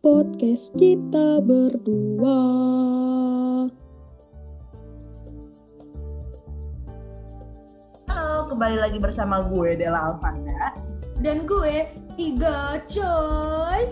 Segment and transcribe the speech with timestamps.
[0.00, 2.40] podcast kita berdua.
[8.08, 10.72] Halo, kembali lagi bersama gue Dela Alfanda.
[11.20, 11.84] Dan gue
[12.16, 13.82] Iga coy.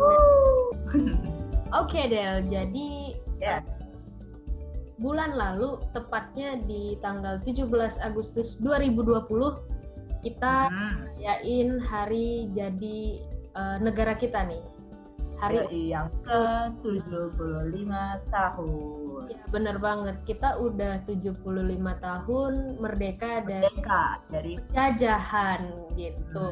[1.80, 2.88] Oke Del, jadi
[3.38, 3.62] Ya.
[4.98, 7.70] bulan lalu tepatnya di tanggal 17
[8.02, 9.54] Agustus 2020
[10.26, 13.22] kita Hmm, yain hari jadi
[13.54, 14.58] eh, negara kita nih.
[15.38, 17.90] Hari yoi, yang ke-75
[18.34, 19.22] tahun.
[19.30, 20.16] ya bener banget.
[20.26, 21.38] Kita udah 75
[22.02, 24.04] tahun merdeka dari Merdeka
[24.34, 25.62] dari jajahan
[25.94, 26.44] gitu.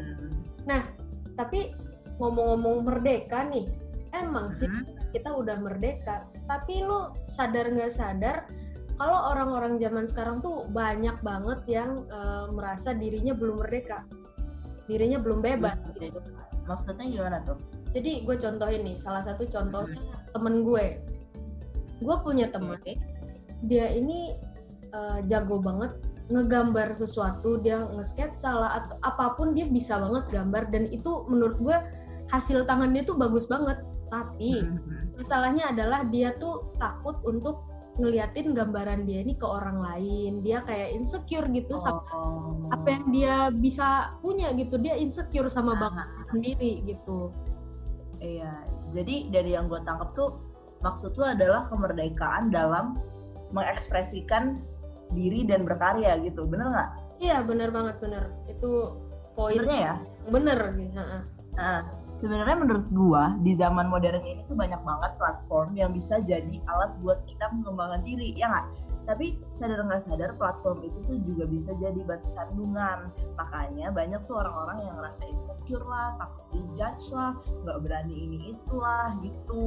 [0.71, 0.87] Hmm,
[1.35, 1.75] Tapi
[2.23, 3.67] ngomong-ngomong merdeka nih,
[4.15, 6.23] emang sih hmm, kita udah merdeka.
[6.47, 8.47] Tapi lu sadar nggak sadar
[8.97, 14.07] kalau orang-orang zaman sekarang tuh banyak banget yang eh, merasa dirinya belum merdeka,
[14.89, 16.09] dirinya belum bebas Oke.
[16.09, 16.21] gitu.
[16.65, 17.59] Maksudnya gimana tuh?
[17.97, 19.97] Jadi gue contohin nih, salah satu contohnya
[20.37, 21.01] temen gue.
[22.05, 22.93] Gue punya temen, Oke.
[23.65, 24.37] dia ini
[24.93, 25.97] eh, jago banget
[26.29, 31.57] ngegambar sesuatu, dia nge-sketsa lah atau apa pun dia bisa banget gambar dan itu menurut
[31.57, 31.77] gue
[32.29, 33.81] hasil tangannya tuh bagus banget.
[34.07, 37.65] Tapi Hmm, masalahnya adalah dia tuh takut untuk
[37.97, 42.69] ngeliatin gambaran dia ini ke orang lain dia kayak insecure gitu sama Oh.
[42.69, 47.33] apa yang dia bisa punya gitu dia insecure sama Nah, bakatnya sendiri gitu
[48.21, 48.53] Iya,
[48.97, 50.41] jadi dari yang gue tangkap tuh
[50.81, 52.97] maksud lu adalah kemerdekaan dalam
[53.53, 54.59] mengekspresikan
[55.15, 56.91] diri dan berkarya gitu, bener nggak?
[57.17, 58.93] iya bener banget bener itu
[59.33, 59.95] poin Benernya ya?
[60.29, 61.01] bener gitu.
[61.57, 61.89] Nah,
[62.21, 66.93] sebenarnya menurut gua di zaman modern ini tuh banyak banget platform yang bisa jadi alat
[67.01, 68.67] buat kita mengembangkan diri, ya nggak?
[69.07, 73.15] Tapi sadar nggak sadar platform itu tuh juga bisa jadi batu sandungan.
[73.39, 79.15] Makanya banyak tuh orang-orang yang ngerasa insecure lah, takut dijudge lah, nggak berani ini itulah
[79.23, 79.65] gitu.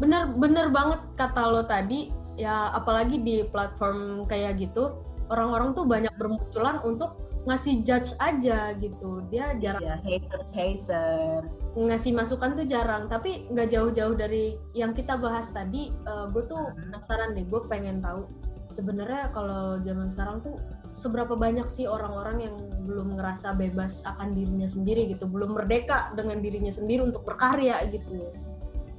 [0.00, 2.08] bener bener banget kata lo tadi
[2.40, 4.96] ya apalagi di platform kayak gitu
[5.28, 11.44] orang-orang tuh banyak bermunculan untuk ngasih judge aja gitu dia jarang Ya haters haters.
[11.72, 15.88] ngasih masukan tuh jarang tapi nggak jauh-jauh dari yang kita bahas tadi
[16.30, 16.76] gue tuh Hmm.
[16.92, 18.28] penasaran deh gue pengen tahu
[18.68, 20.54] sebenarnya kalau zaman sekarang tuh
[20.92, 26.42] seberapa banyak sih orang-orang yang belum ngerasa bebas akan dirinya sendiri gitu belum merdeka dengan
[26.42, 28.30] dirinya sendiri untuk berkarya gitu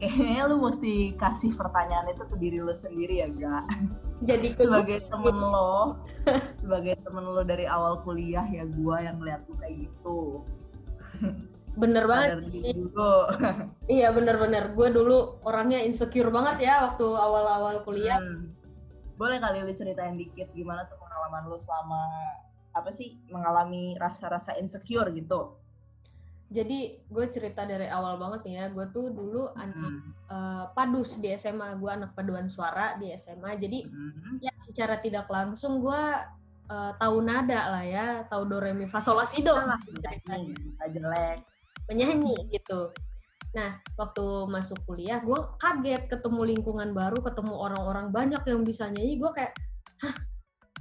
[0.02, 3.70] Kayaknya lu mesti kasih pertanyaan itu ke diri lu sendiri ya, gak?
[4.26, 6.02] jadi sebagai temen lo
[6.62, 10.20] sebagai temen lo dari awal kuliah ya gua yang ngeliat lu kayak gitu.
[11.82, 12.42] Bener banget
[13.88, 14.76] iya bener-bener.
[14.76, 18.20] Gue dulu orangnya insecure banget ya waktu awal-awal kuliah.
[18.20, 18.52] Hmm.
[19.22, 22.02] boleh kali lu ceritain dikit gimana tuh pengalaman lu selama
[22.74, 25.62] apa sih mengalami rasa-rasa insecure gitu
[26.52, 28.66] jadi gue cerita dari awal banget nih ya.
[28.76, 30.12] Gue tuh dulu anak Hmm.
[30.28, 34.44] eh, padus di SMA gue anak paduan suara di SMA jadi Hmm.
[34.44, 36.04] ya secara tidak langsung gue
[36.72, 38.08] eh, tahu nada lah ya.
[38.28, 39.56] Tahu do re mi fa sol la si do
[40.92, 41.40] jelek.
[41.88, 42.92] Penyanyi gitu.
[43.56, 49.16] Nah waktu masuk kuliah gue kaget ketemu lingkungan baru ketemu orang-orang banyak yang bisa nyanyi.
[49.20, 49.56] Gue kayak
[50.04, 50.16] hah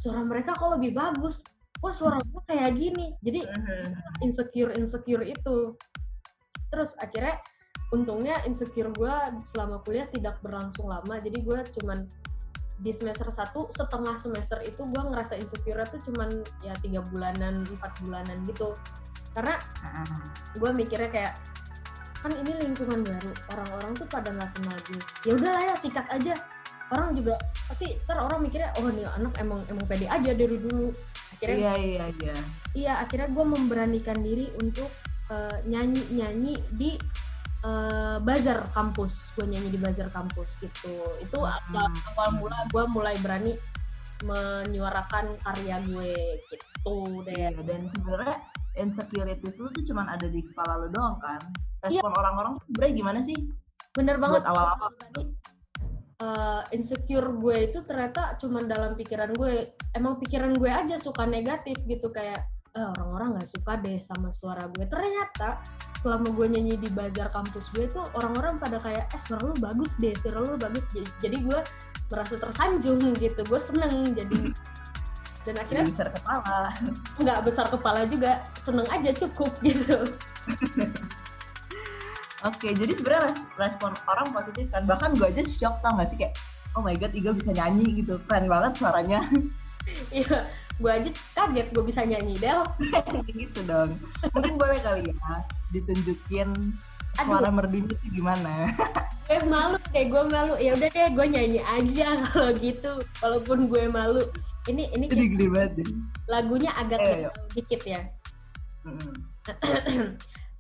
[0.02, 1.46] suara mereka kok lebih bagus
[1.80, 3.16] kok suara gue kayak gini.
[3.24, 3.96] Jadi Hmm.
[4.20, 5.74] insecure insecure itu.
[6.70, 7.40] Terus akhirnya
[7.90, 9.14] untungnya insecure gue
[9.50, 11.18] selama kuliah tidak berlangsung lama.
[11.18, 12.06] Jadi gue cuman
[12.80, 16.28] di semester satu setengah semester itu gue ngerasa insecure tuh cuman
[16.64, 18.76] ya tiga bulanan empat bulanan gitu.
[19.32, 20.20] Karena Hmm.
[20.60, 21.34] gue mikirnya kayak
[22.20, 26.36] kan ini lingkungan baru orang-orang tuh pada nggak kenal gue ya udahlah ya sikat aja.
[26.90, 27.38] Orang juga
[27.70, 30.90] pasti ntar orang mikirnya oh nih anak emang emang pede aja dari dulu
[31.40, 32.34] akhirnya iya iya iya.
[32.76, 34.92] Iya akhirnya gue memberanikan diri untuk
[35.64, 37.00] nyanyi nyanyi di
[37.64, 39.32] eh, bazar kampus.
[39.32, 40.92] Gue nyanyi di bazar kampus gitu.
[41.24, 41.92] Itu Hmm.
[42.12, 43.56] awal mula gue mulai berani
[44.20, 46.12] menyuarakan karya gue
[46.52, 47.52] gitu deh.
[47.52, 48.36] Iya, dan sebenarnya
[48.76, 51.40] insecurities lu tuh cuman ada di kepala lu doang kan?
[51.88, 52.04] Iya.
[52.04, 53.38] respon orang-orang tuh sebenarnya gimana sih?
[53.96, 54.44] Bener banget.
[54.44, 54.90] Buat awal-awal
[56.20, 61.76] eh, insecure gue itu ternyata cuman dalam pikiran gue emang pikiran gue aja suka negatif
[61.84, 62.38] gitu kayak
[62.70, 64.86] "Eh, orang-orang nggak suka deh sama suara gue.
[64.86, 65.58] Ternyata
[66.00, 69.90] selama gue nyanyi di bazar kampus gue tuh orang-orang pada kayak eh suara lu bagus
[69.98, 70.86] deh suara lu bagus.
[70.94, 71.60] Jadi- jadi gue
[72.10, 74.38] merasa tersanjung gitu gue seneng jadi
[75.48, 76.68] dan akhirnya besar kepala.
[77.18, 79.96] nggak besar kepala juga seneng aja cukup gitu
[82.40, 84.88] Oke, jadi sebenarnya res- respon orang positif kan.
[84.88, 86.16] Bahkan gue aja shock tau gak sih?
[86.16, 86.34] Kayak,
[86.72, 88.16] oh my god, Iga bisa nyanyi gitu.
[88.24, 89.20] Keren banget suaranya.
[90.14, 90.48] iya
[90.80, 92.64] gue aja kaget gue bisa nyanyi Del.
[93.28, 94.00] Gitu dong.
[94.32, 95.36] Mungkin boleh kali ya
[95.70, 96.48] ditunjukin
[97.20, 97.36] aduh.
[97.36, 98.72] suara merdunya tuh gimana?
[99.30, 100.54] Gue malu deh gue malu.
[100.58, 102.98] Ya udah deh gue nyanyi aja kalau gitu.
[103.22, 104.26] Walaupun gue malu.
[104.66, 105.86] Ini ini itu gede banget deh.
[106.26, 108.02] lagunya agak galau dikit ya.
[108.88, 109.14] Mm-mm.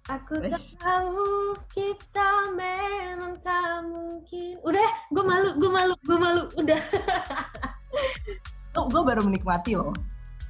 [0.08, 0.40] Aku
[0.80, 4.56] tahu kita memang tak mungkin.
[4.64, 6.42] Udah, gue malu, gue malu, gue malu.
[6.56, 6.80] Udah.
[8.80, 9.92] oh gue baru menikmati loh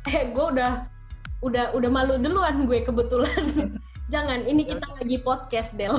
[0.07, 0.87] Eh, gue udah,
[1.43, 3.75] udah, udah malu duluan gue kebetulan.
[4.15, 5.99] Jangan, ini kita lagi podcast Del.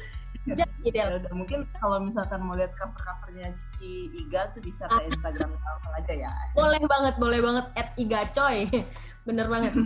[0.48, 4.88] Jadi Del, ya udah mungkin kalau misalkan mau lihat cover covernya Cici Iga tuh bisa
[4.88, 7.64] ke Instagram langsung aja ya boleh banget, boleh banget.
[7.78, 8.66] At Iga Coy,
[9.28, 9.76] bener banget.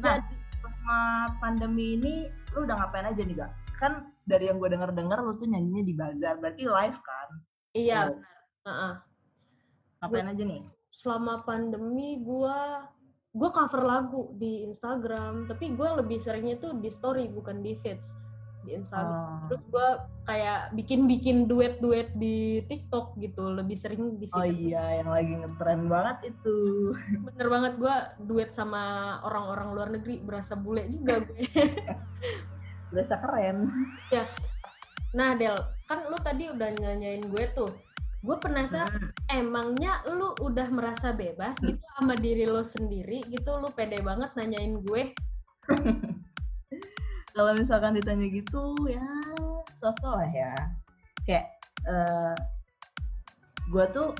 [0.00, 0.20] Nah.
[0.20, 0.41] Jadi,
[0.82, 2.26] selama pandemi ini
[2.58, 5.82] lu udah ngapain aja nih gak kan dari yang gue denger dengar lu tuh nyanyinya
[5.86, 7.28] di bazar berarti live kan?
[7.74, 8.42] Iya, Oh, benar.
[8.66, 8.94] Heeh.
[10.02, 10.62] ngapain aja nih?
[10.90, 12.58] Selama pandemi gue
[13.32, 18.10] gue cover lagu di Instagram, tapi gue lebih seringnya tuh di story bukan di feeds
[18.62, 19.12] di Instagram.
[19.12, 19.38] Oh.
[19.50, 19.88] Terus gue
[20.22, 24.38] kayak bikin-bikin duet-duet di TikTok gitu, lebih sering di situ.
[24.38, 26.58] Oh iya, yang lagi ngetren banget itu.
[27.26, 31.42] Bener banget gue duet sama orang-orang luar negeri, berasa bule juga gue.
[32.92, 33.72] Berasa keren.
[35.16, 35.56] nah Del,
[35.88, 37.72] kan lu tadi udah nyanyain gue tuh.
[38.22, 39.42] Gue penasaran, Hmm.
[39.42, 44.78] emangnya lu udah merasa bebas gitu sama diri lo sendiri gitu, lu pede banget nanyain
[44.84, 45.10] gue.
[47.32, 49.04] Kalau misalkan ditanya gitu, ya
[49.80, 50.52] sosok lah ya.
[51.24, 51.46] Kayak
[51.88, 52.34] eh
[53.72, 54.12] gue tuh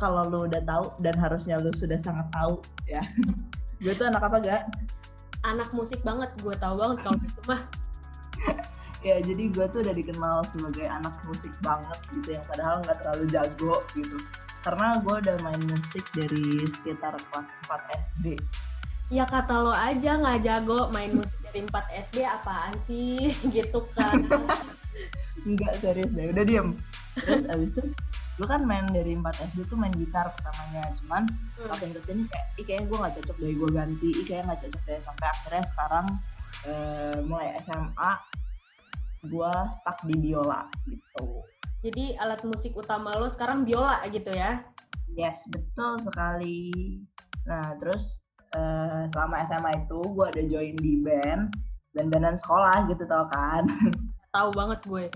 [0.00, 3.04] kalau lu udah tahu dan harusnya lu sudah sangat tahu ya.
[3.84, 4.62] gue tuh anak apa gak?
[5.46, 7.62] Anak musik banget, gue tahu banget kalau itu mah.
[9.06, 13.24] Ya jadi gue tuh udah dikenal sebagai anak musik banget gitu yang padahal nggak terlalu
[13.30, 14.18] jago gitu.
[14.66, 18.26] Karena gue udah main musik dari sekitar kelas 4 SD.
[19.14, 24.20] Ya kata lo aja nggak jago main musik dari 4 SD apaan sih gitu kan.
[25.46, 26.68] Enggak serius deh, udah diem.
[27.18, 27.82] Terus abis itu
[28.38, 30.94] gue kan main dari 4 SD tuh main gitar pertamanya.
[31.02, 31.22] Cuman
[31.58, 31.68] Hmm.
[31.74, 34.08] makin ke sini kayak, ih kayaknya gue gak cocok deh gue ganti.
[34.14, 34.98] Ih kayaknya gak cocok deh.
[35.02, 36.06] Sampai akhirnya sekarang
[36.68, 38.12] eh, mulai SMA
[39.26, 41.42] gue stuck di biola gitu.
[41.82, 44.62] Jadi alat musik utama lo sekarang biola gitu ya?
[45.14, 47.02] Yes, betul sekali.
[47.46, 48.22] Nah, terus
[48.56, 51.52] eh, selama SMA itu gue ada join di band,
[51.92, 53.64] band-bandan sekolah gitu tau kan.
[54.36, 55.06] Tahu banget gue.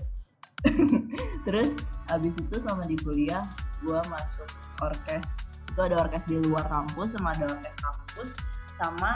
[1.43, 1.75] terus
[2.07, 3.43] abis itu selama di kuliah
[3.83, 4.49] gue masuk
[4.79, 5.25] orkes.
[5.73, 8.29] Itu ada orkes di luar kampus sama ada orkes kampus
[8.79, 9.11] sama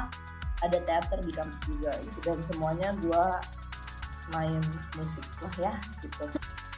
[0.65, 2.17] ada teater di kampus juga gitu.
[2.25, 3.25] Dan semuanya gue
[4.35, 4.61] main
[4.99, 5.73] musik lah ya
[6.03, 6.25] gitu.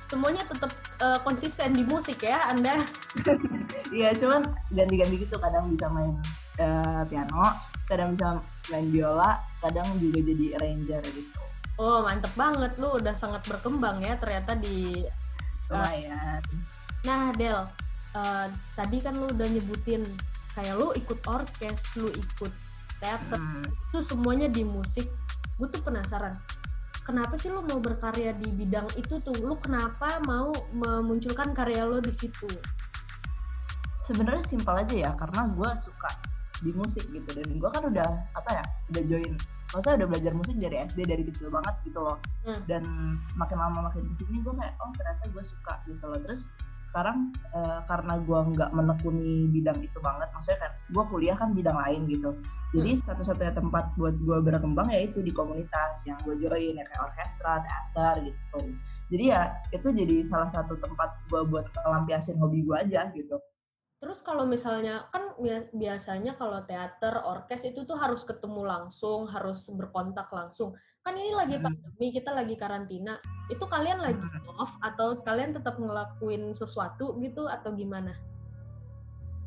[0.09, 0.71] Semuanya tetap
[1.01, 2.77] eh, konsisten di musik ya Anda.
[3.89, 5.33] Iya, cuman ganti-ganti gitu.
[5.41, 6.13] Kadang bisa main
[6.59, 7.55] eh, piano,
[7.87, 11.39] kadang bisa main biola, kadang juga jadi arranger gitu.
[11.79, 15.07] Oh mantep banget lu udah sangat berkembang ya ternyata di.
[15.71, 16.43] Lumayan.
[17.07, 17.63] Nah Del,
[18.19, 20.03] eh, tadi kan lu udah nyebutin
[20.57, 22.51] kayak lu ikut orkes, lu ikut
[22.99, 23.63] teater, Hmm.
[23.63, 25.07] itu semuanya di musik.
[25.55, 26.35] Gue tuh penasaran,
[27.07, 29.35] kenapa sih lu mau berkarya di bidang itu tuh?
[29.39, 32.47] Lu kenapa mau memunculkan karya lo di situ?
[34.03, 36.11] Sebenarnya simpel aja ya, karena gue suka
[36.63, 37.29] di musik gitu.
[37.31, 38.63] Dan gue kan udah apa ya
[38.95, 39.33] udah join.
[39.69, 42.17] Maksudnya udah belajar musik dari SD dari kecil banget gitu loh.
[42.47, 42.63] Hmm.
[42.65, 42.83] dan
[43.37, 46.19] makin lama makin ke sini gue kayak oh ternyata gue suka gitu loh.
[46.23, 46.41] Terus
[46.89, 51.77] sekarang eh, karena gue nggak menekuni bidang itu banget maksudnya kan gue kuliah kan bidang
[51.77, 52.33] lain gitu.
[52.73, 57.01] Jadi satu-satunya tempat buat gue berkembang ya itu di komunitas yang gue join ya kayak
[57.05, 58.59] orkestra teater gitu.
[59.09, 63.37] Jadi ya itu jadi salah satu tempat gue buat melampiasin hobi gue aja gitu
[63.99, 69.67] Terus kalau misalnya kan bia- biasanya kalau teater, orkes itu tuh harus ketemu langsung, harus
[69.67, 70.71] berkontak langsung.
[71.03, 71.67] Kan ini lagi Hmm.
[71.67, 73.19] pandemi, kita lagi karantina.
[73.51, 74.23] Itu kalian lagi
[74.55, 78.15] off atau kalian tetap ngelakuin sesuatu gitu atau gimana?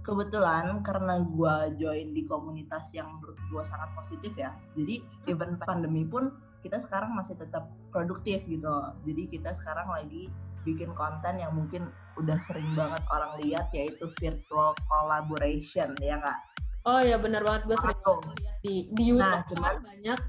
[0.02, 4.98] kebetulan karena gue join di komunitas yang menurut gue sangat positif ya jadi
[5.30, 8.70] even pandemi pun kita sekarang masih tetap produktif gitu
[9.06, 10.26] jadi kita sekarang lagi
[10.62, 16.38] bikin konten yang mungkin udah sering banget orang lihat yaitu virtual collaboration ya nggak?
[16.82, 17.62] Oh ya benar banget.
[17.66, 20.20] Gue sering Atau- lihat di di YouTube Nah, kan cuman- banyak.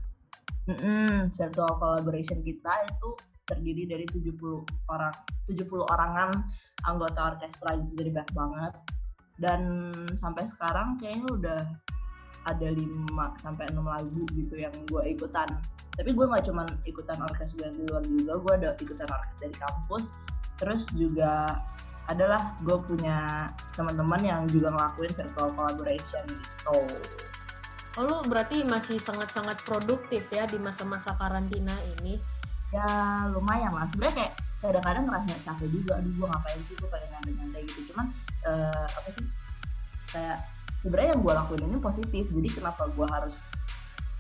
[0.64, 3.10] Mm-mm, virtual collaboration kita itu
[3.44, 5.12] terdiri dari 70 orang
[5.44, 6.32] 70 orangan
[6.88, 8.74] anggota orkestra itu jadi banyak banget.
[9.36, 9.62] Dan
[10.16, 11.60] sampai sekarang kayaknya udah
[12.44, 12.84] ada 5
[13.40, 15.48] sampai 6 lagu gitu yang gue ikutan.
[15.94, 19.36] Tapi gue nggak cuman ikutan orkes gue yang di luar juga gue ada ikutan orkes
[19.40, 20.04] dari kampus.
[20.60, 21.60] Terus juga
[22.12, 23.48] adalah gue punya
[23.80, 26.72] teman-teman yang juga ngelakuin virtual collaboration gitu.
[26.74, 26.88] Oh
[28.02, 32.18] lu berarti masih sangat-sangat produktif ya di masa-masa karantina ini.
[32.74, 32.90] ya
[33.30, 33.86] lumayan lah.
[33.94, 34.34] Sebenarnya kayak
[34.66, 36.02] kadang-kadang ngerasa capek juga.
[36.02, 36.74] Aduh gue ngapain sih?
[36.74, 37.82] Gue pengen nyantai-nyantai gitu.
[37.94, 38.10] Cuman
[38.50, 39.26] eh, apa sih?
[40.10, 40.38] Kayak
[40.84, 42.24] sebenarnya yang gue lakuin ini positif.
[42.30, 43.40] Jadi kenapa gue harus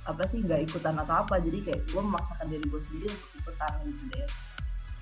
[0.03, 1.37] apa sih nggak ikutan atau apa?
[1.43, 4.27] Jadi kayak gue memaksakan diri gue sendiri untuk ikutan gitu deh.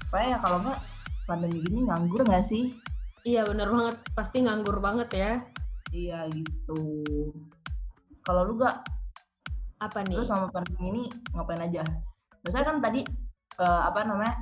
[0.10, 0.80] Supaya ya kalau nggak
[1.30, 2.74] pandemi gini nganggur nggak sih?
[3.22, 5.32] Iya bener banget, pasti nganggur banget ya.
[5.94, 6.80] iya gitu.
[8.24, 8.80] Kalau lu gak
[9.84, 10.18] Apa nih?
[10.18, 11.04] lu sama pandemi ini
[11.36, 11.84] ngapain aja?
[12.42, 13.02] Biasanya kan tadi
[13.60, 14.34] eh, apa namanya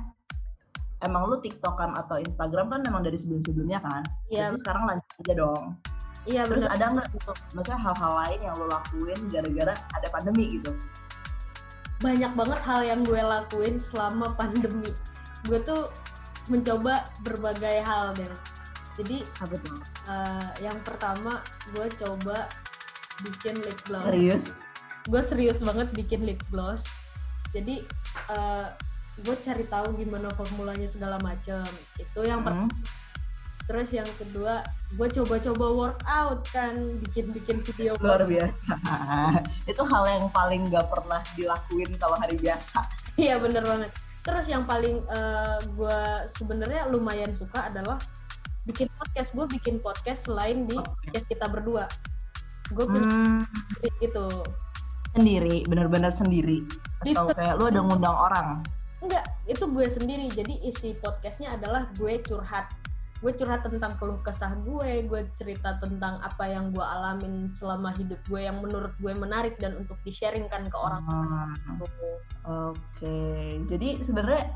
[1.02, 4.00] emang lu tiktokan atau instagram kan memang dari sebelum-sebelumnya kan?
[4.30, 5.64] Iya, jadi sekarang lanjut aja dong
[6.28, 6.76] iya terus bener.
[6.76, 10.72] ada nggak gitu maksudnya hal-hal lain yang lo lakuin gara-gara ada pandemi gitu
[12.00, 14.88] Banyak banget hal yang gue lakuin selama pandemi.
[15.44, 15.92] Gue tuh
[16.48, 18.32] mencoba berbagai hal deh.
[18.96, 21.44] Jadi apa tuh eh, yang pertama
[21.76, 22.48] gue coba
[23.20, 24.08] bikin lip gloss.
[24.08, 24.44] serius
[25.08, 26.88] Gue serius banget bikin lip gloss.
[27.52, 27.84] Jadi
[28.32, 28.66] eh,
[29.20, 31.60] gue cari tahu gimana formulanya segala macem.
[32.00, 32.72] Itu yang pertama.
[33.70, 34.66] Terus yang kedua,
[34.98, 36.74] gue coba-coba workout kan,
[37.06, 38.74] bikin-bikin video luar biasa
[39.70, 42.82] itu hal yang paling gak pernah dilakuin kalau hari biasa
[43.14, 43.94] Iya bener banget.
[44.26, 44.98] Terus yang paling
[45.78, 45.98] gue
[46.34, 48.02] sebenarnya lumayan suka adalah
[48.66, 49.38] bikin podcast.
[49.38, 51.86] Gue bikin podcast selain di podcast kita berdua.
[52.74, 53.40] Gue punya Hmm,
[54.02, 54.26] gitu.
[55.10, 56.62] sendiri bener-bener sendiri
[57.02, 58.62] atau kayak lu ada ngundang orang
[59.00, 60.26] Enggak, itu gue sendiri.
[60.28, 62.68] Jadi isi podcastnya adalah gue curhat.
[63.20, 68.16] Gue curhat tentang keluh kesah gue, gue cerita tentang apa yang gue alamin selama hidup
[68.32, 71.04] gue yang menurut gue menarik dan untuk di-sharingkan ke orang.
[71.04, 71.52] Hmm,
[72.72, 73.20] Oke,
[73.68, 74.48] jadi sebenarnya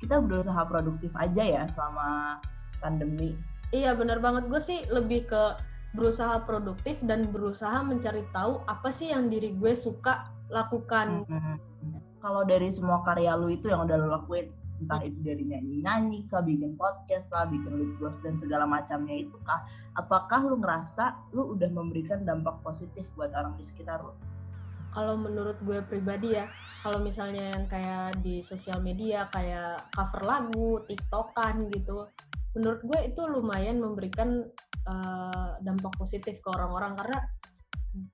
[0.00, 2.40] kita berusaha produktif aja ya selama
[2.80, 3.36] pandemi.
[3.74, 5.60] Iya bener banget gue sih lebih ke
[5.92, 11.28] berusaha produktif dan berusaha mencari tahu apa sih yang diri gue suka lakukan.
[11.28, 11.56] Hmm.
[12.18, 16.42] Kalau dari semua karya lu itu yang udah lu lakuin, entah itu dari nyanyi-nyanyi kah,
[16.42, 19.66] bikin podcast lah, bikin lip gloss dan segala macamnya itu kah,
[19.98, 24.14] apakah lu ngerasa lu udah memberikan dampak positif buat orang di sekitar lu?
[24.94, 26.48] Kalau menurut gue pribadi ya,
[26.80, 32.08] kalau misalnya yang kayak di sosial media kayak cover lagu, tiktokan gitu,
[32.56, 34.48] menurut gue itu lumayan memberikan
[34.88, 36.96] eh, dampak positif ke orang-orang.
[36.96, 37.18] Karena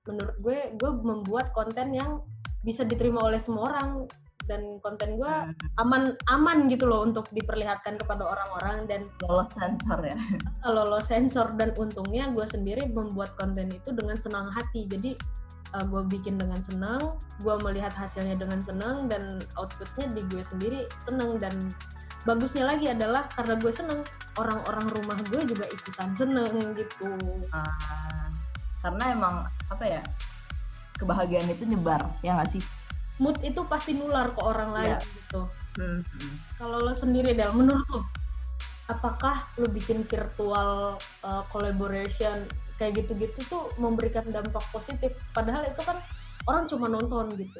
[0.03, 2.21] menurut gue gue membuat konten yang
[2.65, 4.09] bisa diterima oleh semua orang
[4.45, 5.33] dan konten gue
[5.81, 10.17] aman aman gitu loh untuk diperlihatkan kepada orang-orang dan Lolos sensor ya.
[10.65, 11.53] kalau lo sensor.
[11.57, 14.85] Dan untungnya gue sendiri membuat konten itu dengan senang hati.
[14.89, 15.17] Jadi
[15.75, 21.41] gue bikin dengan senang gue melihat hasilnya dengan senang dan outputnya di gue sendiri senang.
[21.41, 21.73] Dan
[22.23, 24.01] bagusnya lagi adalah karena gue senang
[24.39, 27.11] orang-orang rumah gue juga ikutan seneng gitu.
[27.51, 28.29] Ah,
[28.85, 29.35] karena emang
[29.73, 30.01] apa ya
[30.95, 32.63] kebahagiaan itu nyebar ya nggak sih?
[33.19, 34.99] Mood itu pasti nular ke orang lain Iya.
[35.03, 35.41] gitu
[35.75, 35.99] Hmm.
[36.55, 37.99] kalau lo sendiri Del menurut lo
[38.87, 40.95] apakah lo bikin virtual
[41.27, 42.47] uh, collaboration
[42.79, 45.99] kayak gitu-gitu tuh memberikan dampak positif padahal itu kan
[46.47, 47.59] orang cuma nonton gitu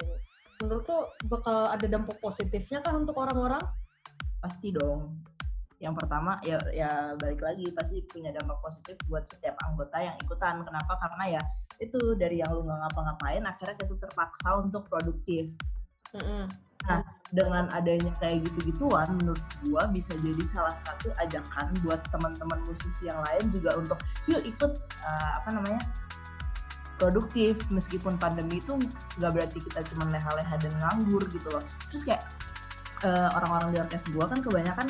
[0.63, 3.59] menurut lo bakal ada dampak positifnya kah untuk orang-orang
[4.45, 5.25] Pasti dong.
[5.81, 10.62] Yang pertama ya ya balik lagi pasti punya dampak positif buat setiap anggota yang ikutan.
[10.62, 10.93] Kenapa?
[11.01, 11.41] Karena ya
[11.79, 15.51] itu dari yang lu nggak ngapa-ngapain akhirnya kita terpaksa untuk produktif.
[16.15, 16.48] Mm-mm.
[17.34, 23.17] Dengan adanya kayak gitu-gituan menurut gua bisa jadi salah satu ajakan buat teman-teman musisi yang
[23.25, 23.98] lain juga untuk
[24.29, 25.82] yuk ikut eh, apa namanya
[27.01, 28.77] produktif meskipun pandemi itu
[29.20, 32.24] nggak berarti kita cuma leha-leha dan nganggur gitu loh terus kayak
[33.03, 34.88] eh, orang-orang di orkes gua kan kebanyakan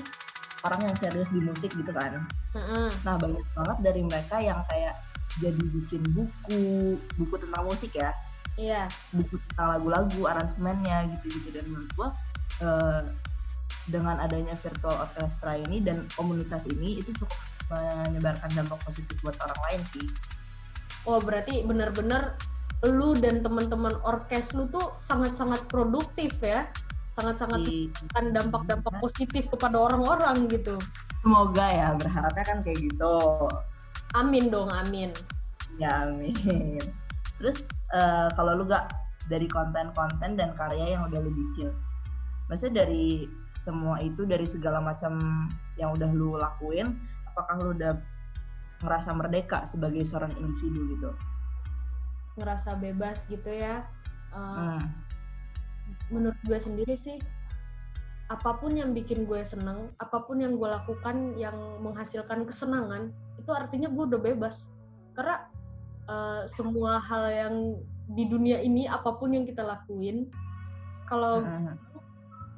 [0.65, 2.91] orang yang serius di musik gitu kan Mm-mm.
[3.01, 4.99] nah banyak banget dari mereka yang kayak
[5.43, 8.11] jadi bikin buku buku tentang musik ya.
[8.55, 8.87] Iya.
[9.11, 11.59] Buku tentang lagu-lagu aransemennya gitu-gitu.
[11.59, 12.09] Dan menurut gua
[12.63, 13.01] eh,
[13.85, 17.37] dengan adanya virtual orchestra ini dan komunitas ini itu cukup
[17.69, 20.07] menyebarkan dampak positif buat orang lain sih.
[21.05, 22.33] Oh berarti bener-bener
[22.85, 26.65] lu dan teman-teman orkes lu tuh sangat-sangat produktif ya.
[27.15, 30.75] Sangat-sangat Di- memberikan dampak-dampak positif kepada orang-orang gitu.
[31.23, 33.17] Semoga ya berharapnya kan kayak gitu
[34.15, 35.11] amin dong amin.
[35.75, 36.31] Ya amin.
[37.39, 38.87] Terus eh, kalau lu gak
[39.27, 41.73] dari konten-konten dan karya yang udah lu bikin
[42.45, 43.25] maksudnya dari
[43.57, 45.17] semua itu dari segala macam
[45.81, 46.93] yang udah lu lakuin
[47.33, 47.97] apakah lu udah
[48.85, 51.09] ngerasa merdeka sebagai seorang individu gitu?
[52.37, 53.81] Ngerasa bebas gitu ya.
[54.35, 54.83] Eh, Hmm.
[56.09, 57.17] menurut gue sendiri sih
[58.25, 61.53] apa pun yang bikin gue seneng apa pun yang gue lakukan yang
[61.85, 64.65] menghasilkan kesenangan itu artinya gue udah bebas.
[65.13, 65.45] Karena
[66.09, 67.55] eh, semua hal yang
[68.17, 70.29] di dunia ini apa pun yang kita lakuin
[71.05, 71.77] kalau Hmm.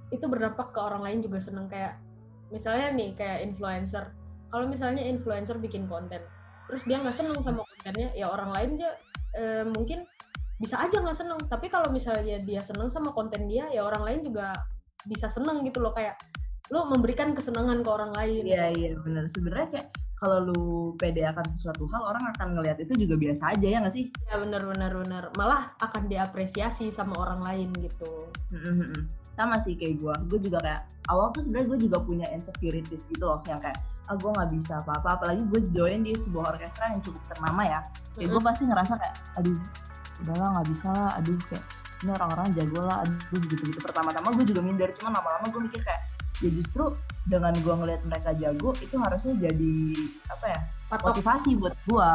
[0.07, 1.67] itu berdampak ke orang lain juga seneng.
[1.67, 1.99] Kayak
[2.47, 4.15] misalnya nih kayak influencer.
[4.47, 6.23] Kalau misalnya influencer bikin konten
[6.67, 8.91] terus dia nggak seneng sama kontennya ya orang lain aja
[9.39, 10.03] eh, mungkin
[10.63, 11.39] bisa aja nggak seneng.
[11.51, 14.55] Tapi kalau misalnya dia seneng sama konten dia ya orang lain juga
[15.07, 16.19] bisa seneng gitu loh kayak
[16.67, 19.31] lu memberikan kesenangan ke orang lain Iya iya benar.
[19.31, 19.87] Sebenarnya kayak
[20.19, 20.63] kalau lu
[20.97, 24.09] pede akan sesuatu hal orang akan ngelihat itu juga biasa aja ya nggak sih?
[24.27, 28.27] ya benar benar benar malah akan diapresiasi sama orang lain gitu.
[29.37, 30.13] Sama sih kayak gue.
[30.27, 34.15] Gue juga kayak awal tuh sebenarnya gue juga punya insecurities gitu loh yang kayak ah
[34.15, 37.79] gue nggak bisa apa-apa apalagi gue join di sebuah orkestra yang cukup ternama ya
[38.15, 39.59] kayak gue pasti ngerasa kayak aduh
[40.23, 41.65] udahlah nggak bisa lah aduh kayak
[42.03, 43.79] ini orang-orang jago lah aduh gitu-gitu.
[43.81, 46.01] Pertama-tama gue juga minder cuma lama-lama gue mikir kayak
[46.37, 46.93] ya justru
[47.25, 49.75] dengan gue ngelihat mereka jago itu harusnya jadi
[50.29, 52.11] apa ya patok motivasi buat gue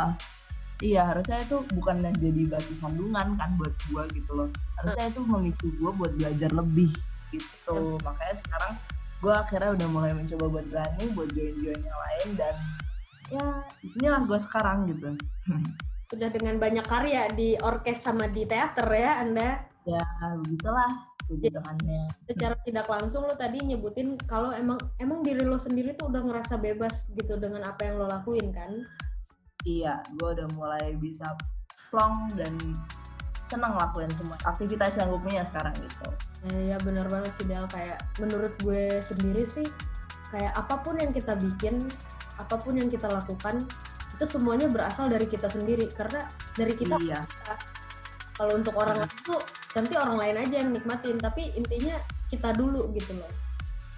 [0.82, 4.48] iya harusnya itu bukan jadi batu sandungan kan buat gue gitu loh.
[4.82, 6.90] Harusnya itu memicu gue buat belajar lebih
[7.30, 7.98] gitu.
[8.02, 8.72] Makanya sekarang
[9.22, 12.54] gue akhirnya udah mulai mencoba buat berani buat join-join yang lain dan
[13.30, 13.46] ya
[13.94, 15.14] inilah gue sekarang gitu.
[16.10, 20.02] Sudah dengan banyak karya di orkes sama di teater ya anda ya
[20.46, 20.90] begitulah
[21.26, 26.10] puji Tuhannya secara tidak langsung lo tadi nyebutin kalau emang emang diri lo sendiri tuh
[26.10, 28.86] udah ngerasa bebas gitu dengan apa yang lo lakuin kan?
[29.62, 31.24] Iya gue udah mulai bisa
[31.90, 32.52] plong dan
[33.46, 36.08] senang lakuin semua aktivitas yang gue punya sekarang gitu.
[36.50, 37.68] Eh, ya benar banget sih Del.
[37.68, 39.66] Kayak menurut gue sendiri sih
[40.32, 41.84] kayak apa pun yang kita bikin
[42.40, 43.60] apa pun yang kita lakukan
[44.16, 45.86] itu semuanya berasal dari kita sendiri.
[45.92, 47.20] Karena dari kita iya.
[48.32, 49.38] Kalau untuk orang lain tuh
[49.72, 51.96] nanti orang lain aja yang nikmatin tapi intinya
[52.28, 53.32] kita dulu gitu loh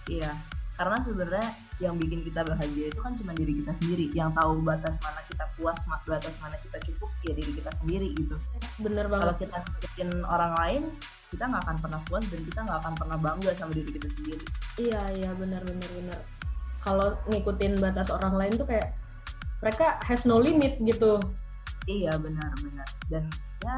[0.04, 0.36] Iya,
[0.76, 1.48] karena sebenarnya
[1.80, 4.12] yang bikin kita bahagia itu kan cuma diri kita sendiri.
[4.12, 8.36] Yang tahu batas mana kita puas, batas mana kita cukup, ya diri kita sendiri gitu.
[8.84, 10.82] Bener Kalau banget kita bikin orang lain,
[11.34, 14.44] kita nggak akan pernah puas dan kita nggak akan pernah bangga sama diri kita sendiri.
[14.78, 16.20] iya iya benar benar benar
[16.82, 18.94] kalau ngikutin batas orang lain tuh kayak
[19.58, 21.18] mereka has no limit gitu
[21.84, 22.88] Iya benar-benar.
[23.12, 23.28] Dan
[23.60, 23.76] ya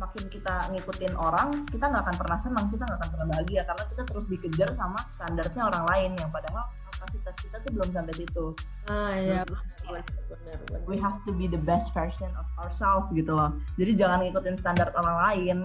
[0.00, 3.84] makin kita ngikutin orang, kita nggak akan pernah senang, kita nggak akan pernah bahagia karena
[3.92, 8.46] kita terus dikejar sama standarnya orang lain yang padahal kapasitas kita tuh belum sampai situ.
[8.88, 12.48] ah iya Menurut gue, benar benar benar we have to be the best version of
[12.56, 13.52] ourselves gitu loh.
[13.76, 15.58] Jadi jangan ngikutin standar orang lain.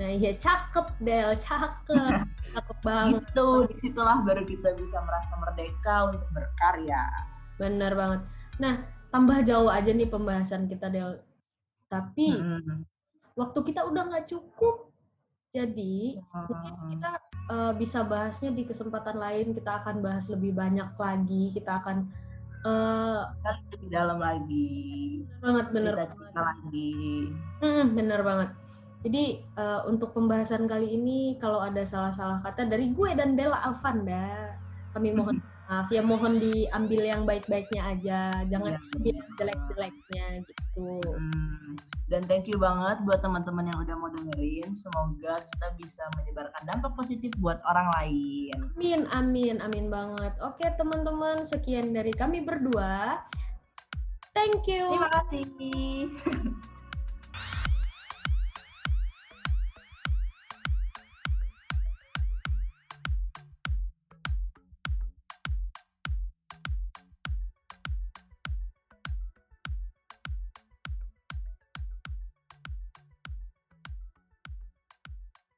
[0.00, 1.92] nah iya cakep Del cakep
[2.56, 7.04] cakep banget Gitu, di situlah baru kita bisa merasa merdeka untuk berkarya.
[7.60, 8.20] Bener banget.
[8.56, 8.80] Nah,
[9.12, 11.20] tambah jauh aja nih pembahasan kita, Del.
[11.90, 12.86] Tapi Mm-mm.
[13.40, 14.92] Waktu kita udah nggak cukup.
[15.50, 17.10] Jadi, mungkin kita
[17.50, 19.50] eh, bisa bahasnya di kesempatan lain.
[19.50, 21.50] Kita akan bahas lebih banyak lagi.
[21.50, 21.96] Kita akan
[22.60, 24.68] eh Kita lebih dalam lagi.
[25.40, 26.92] banget bener Kita cerita lagi.
[27.58, 28.50] Mm, bener banget.
[29.00, 34.54] Jadi eh, untuk pembahasan kali ini kalau ada salah-salah kata dari gue dan Della Alfanda,
[34.92, 38.80] kami mohon maaf ya mohon diambil yang baik-baiknya aja, jangan Iya.
[39.00, 40.89] diambil jelek-jeleknya gitu.
[42.10, 44.74] Dan thank you banget buat teman-teman yang udah mau dengerin.
[44.74, 48.54] Semoga kita bisa menyebarkan dampak positif buat orang lain.
[48.74, 50.34] Amin, amin, amin banget.
[50.42, 53.22] Oke teman-teman, sekian dari kami berdua.
[54.34, 54.90] Thank you.
[54.90, 55.42] Terima kasih.